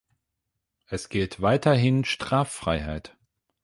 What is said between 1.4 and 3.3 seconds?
weiterhin Straffreiheit.